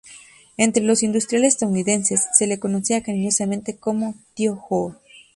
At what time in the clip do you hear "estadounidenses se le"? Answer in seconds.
1.53-2.57